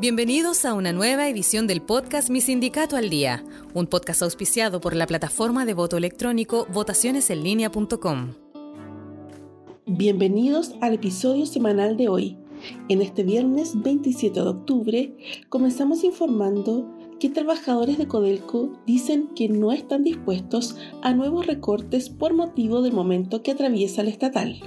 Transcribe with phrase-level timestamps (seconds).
[0.00, 3.42] Bienvenidos a una nueva edición del podcast Mi Sindicato al Día,
[3.74, 8.34] un podcast auspiciado por la plataforma de voto electrónico votacionesenlinea.com.
[9.86, 12.38] Bienvenidos al episodio semanal de hoy.
[12.88, 15.16] En este viernes 27 de octubre
[15.48, 16.88] comenzamos informando
[17.18, 22.92] que trabajadores de Codelco dicen que no están dispuestos a nuevos recortes por motivo del
[22.92, 24.62] momento que atraviesa el estatal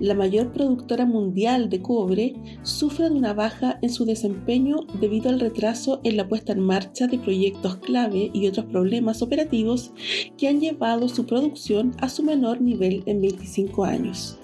[0.00, 5.40] la mayor productora mundial de cobre, sufre de una baja en su desempeño debido al
[5.40, 9.92] retraso en la puesta en marcha de proyectos clave y otros problemas operativos
[10.36, 14.38] que han llevado su producción a su menor nivel en 25 años.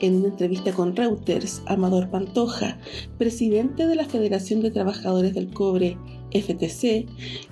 [0.00, 2.78] En una entrevista con Reuters, Amador Pantoja,
[3.18, 5.96] presidente de la Federación de Trabajadores del Cobre,
[6.34, 7.06] FTC,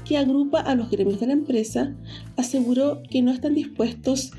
[0.05, 1.95] que agrupa a los gremios de la empresa,
[2.37, 4.33] aseguró que no están dispuestos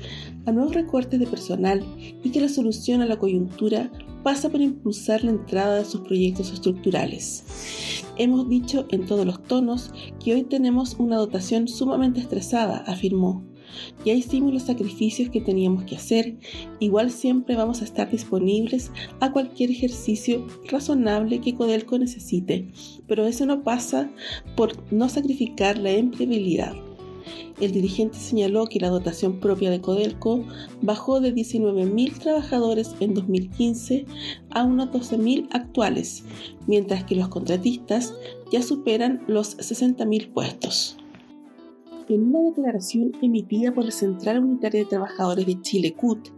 [0.46, 1.84] a nuevos recortes de personal
[2.22, 3.90] y que la solución a la coyuntura
[4.22, 8.01] pasa por impulsar la entrada de sus proyectos estructurales.
[8.16, 13.42] Hemos dicho en todos los tonos que hoy tenemos una dotación sumamente estresada, afirmó.
[14.04, 16.36] Ya hicimos los sacrificios que teníamos que hacer,
[16.78, 22.68] igual siempre vamos a estar disponibles a cualquier ejercicio razonable que Codelco necesite,
[23.06, 24.10] pero eso no pasa
[24.56, 26.74] por no sacrificar la empleabilidad.
[27.60, 30.44] El dirigente señaló que la dotación propia de Codelco
[30.80, 34.06] bajó de 19.000 trabajadores en 2015
[34.50, 36.24] a unos 12.000 actuales,
[36.66, 38.14] mientras que los contratistas
[38.50, 40.96] ya superan los 60.000 puestos.
[42.08, 46.30] En una declaración emitida por la Central Unitaria de Trabajadores de Chile, CUT,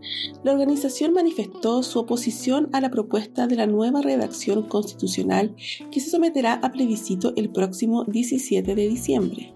[0.44, 5.56] la organización manifestó su oposición a la propuesta de la nueva redacción constitucional
[5.90, 9.54] que se someterá a plebiscito el próximo 17 de diciembre.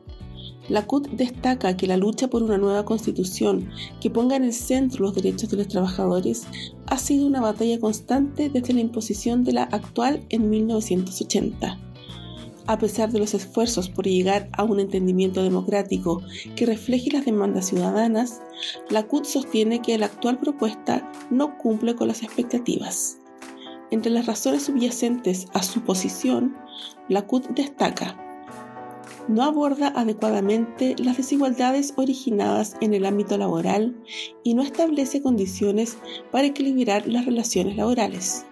[0.69, 5.05] La CUT destaca que la lucha por una nueva constitución que ponga en el centro
[5.05, 6.47] los derechos de los trabajadores
[6.87, 11.79] ha sido una batalla constante desde la imposición de la actual en 1980.
[12.67, 16.23] A pesar de los esfuerzos por llegar a un entendimiento democrático
[16.55, 18.43] que refleje las demandas ciudadanas,
[18.91, 23.17] la CUT sostiene que la actual propuesta no cumple con las expectativas.
[23.91, 26.55] Entre las razones subyacentes a su posición,
[27.09, 28.28] la CUT destaca
[29.29, 34.03] no aborda adecuadamente las desigualdades originadas en el ámbito laboral
[34.43, 35.99] y no establece condiciones
[36.33, 38.47] para equilibrar las relaciones laborales.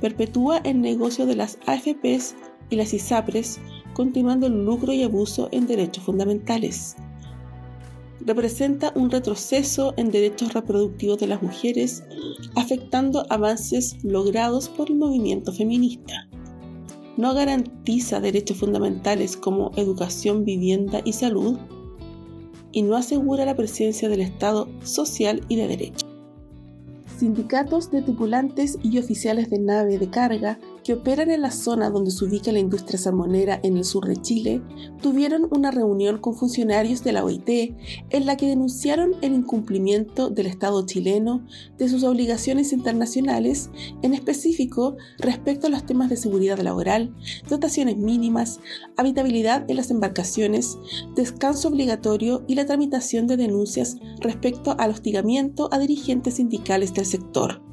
[0.00, 2.34] Perpetúa el negocio de las AFPs
[2.70, 3.60] y las ISAPRES,
[3.92, 6.96] continuando el lucro y abuso en derechos fundamentales.
[8.24, 12.02] Representa un retroceso en derechos reproductivos de las mujeres,
[12.54, 16.28] afectando avances logrados por el movimiento feminista
[17.16, 21.58] no garantiza derechos fundamentales como educación, vivienda y salud,
[22.72, 26.06] y no asegura la presencia del Estado social y de derecho.
[27.18, 32.10] Sindicatos de tripulantes y oficiales de nave de carga que operan en la zona donde
[32.10, 34.62] se ubica la industria salmonera en el sur de Chile,
[35.00, 37.74] tuvieron una reunión con funcionarios de la OIT
[38.10, 41.46] en la que denunciaron el incumplimiento del Estado chileno
[41.78, 43.70] de sus obligaciones internacionales,
[44.02, 47.14] en específico respecto a los temas de seguridad laboral,
[47.48, 48.60] dotaciones mínimas,
[48.96, 50.78] habitabilidad en las embarcaciones,
[51.14, 57.71] descanso obligatorio y la tramitación de denuncias respecto al hostigamiento a dirigentes sindicales del sector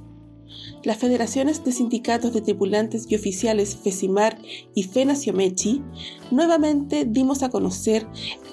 [0.83, 4.37] las federaciones de sindicatos de tripulantes y oficiales FESIMAR
[4.75, 5.81] y FENACIOMECHI,
[6.31, 8.07] nuevamente dimos a conocer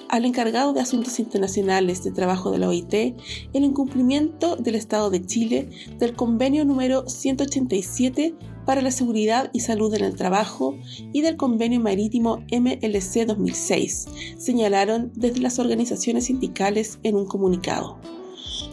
[0.09, 5.25] al encargado de Asuntos Internacionales de Trabajo de la OIT el incumplimiento del Estado de
[5.25, 5.69] Chile
[5.99, 8.35] del convenio número 187
[8.65, 10.77] para la seguridad y salud en el trabajo
[11.13, 17.97] y del convenio marítimo MLC 2006, señalaron desde las organizaciones sindicales en un comunicado.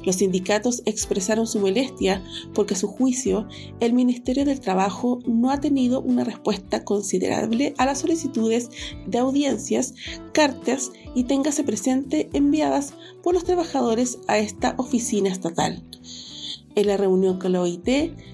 [0.05, 2.23] Los sindicatos expresaron su molestia
[2.55, 3.49] porque a su juicio
[3.81, 8.71] el Ministerio del Trabajo no ha tenido una respuesta considerable a las solicitudes
[9.07, 9.95] de audiencias,
[10.33, 15.83] cartas y téngase presente enviadas por los trabajadores a esta oficina estatal.
[16.77, 17.89] En la reunión con la OIT,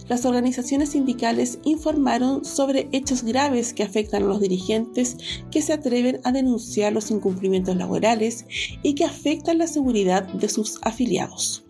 [0.08, 5.18] las organizaciones sindicales informaron sobre hechos graves que afectan a los dirigentes
[5.50, 8.46] que se atreven a denunciar los incumplimientos laborales
[8.82, 11.64] y que afectan la seguridad de sus afiliados.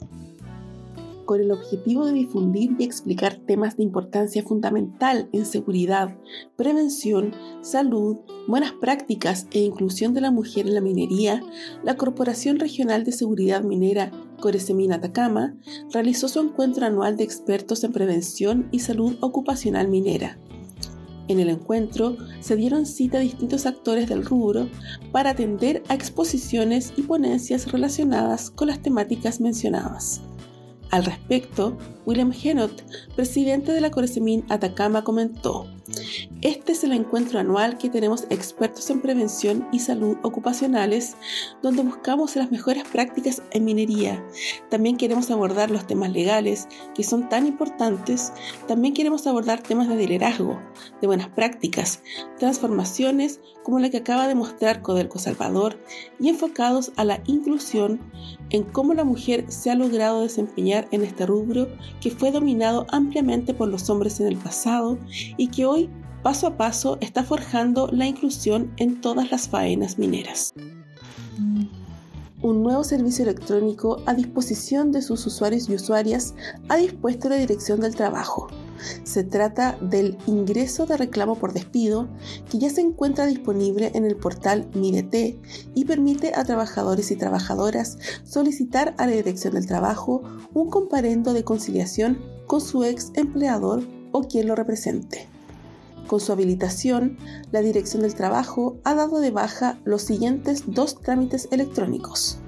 [1.24, 6.16] Con el objetivo de difundir y explicar temas de importancia fundamental en seguridad,
[6.56, 7.32] prevención,
[7.62, 8.18] salud,
[8.48, 11.40] buenas prácticas e inclusión de la mujer en la minería,
[11.84, 15.54] la Corporación Regional de Seguridad Minera Coresemina Atacama
[15.92, 20.38] realizó su encuentro anual de expertos en prevención y salud ocupacional minera.
[21.28, 24.68] En el encuentro se dieron cita a distintos actores del rubro
[25.12, 30.22] para atender a exposiciones y ponencias relacionadas con las temáticas mencionadas.
[30.90, 32.84] Al respecto, William Henot,
[33.14, 35.68] presidente de la Coresemin Atacama, comentó,
[36.42, 41.16] Este es el encuentro anual que tenemos expertos en prevención y salud ocupacionales,
[41.62, 44.24] donde buscamos las mejores prácticas en minería.
[44.70, 48.32] También queremos abordar los temas legales, que son tan importantes.
[48.66, 50.60] También queremos abordar temas de liderazgo,
[51.00, 52.02] de buenas prácticas,
[52.38, 55.78] transformaciones como la que acaba de mostrar Codelco Salvador
[56.18, 58.00] y enfocados a la inclusión
[58.50, 61.68] en cómo la mujer se ha logrado desempeñar en este rubro
[62.00, 64.98] que fue dominado ampliamente por los hombres en el pasado
[65.36, 65.90] y que hoy
[66.22, 70.52] paso a paso está forjando la inclusión en todas las faenas mineras.
[72.42, 76.34] Un nuevo servicio electrónico a disposición de sus usuarios y usuarias
[76.70, 78.48] ha dispuesto la Dirección del Trabajo.
[79.04, 82.08] Se trata del ingreso de reclamo por despido
[82.50, 85.38] que ya se encuentra disponible en el portal MIRET
[85.74, 90.22] y permite a trabajadores y trabajadoras solicitar a la Dirección del Trabajo
[90.54, 93.82] un comparendo de conciliación con su ex empleador
[94.12, 95.28] o quien lo represente.
[96.10, 97.18] Con su habilitación,
[97.52, 102.40] la Dirección del Trabajo ha dado de baja los siguientes dos trámites electrónicos.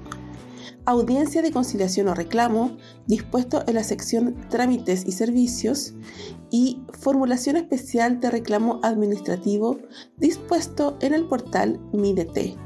[0.83, 2.75] Audiencia de conciliación o reclamo,
[3.07, 5.93] dispuesto en la sección Trámites y Servicios,
[6.51, 9.79] y formulación especial de reclamo administrativo,
[10.17, 12.57] dispuesto en el portal MIDET.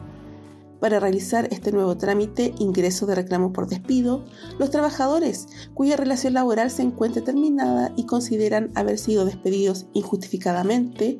[0.79, 4.25] Para realizar este nuevo trámite, ingreso de reclamo por despido,
[4.59, 11.17] los trabajadores cuya relación laboral se encuentre terminada y consideran haber sido despedidos injustificadamente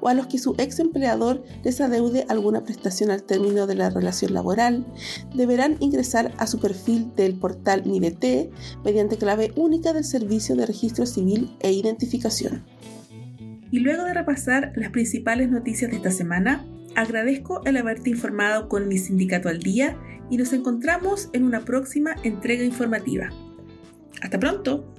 [0.00, 3.90] o a los que su ex empleador les adeude alguna prestación al término de la
[3.90, 4.86] relación laboral,
[5.34, 8.50] deberán ingresar a su perfil del portal MIDET
[8.84, 12.64] mediante clave única del Servicio de Registro Civil e Identificación.
[13.70, 16.64] Y luego de repasar las principales noticias de esta semana,
[16.96, 19.98] Agradezco el haberte informado con mi sindicato al día
[20.30, 23.28] y nos encontramos en una próxima entrega informativa.
[24.22, 24.94] Hasta pronto.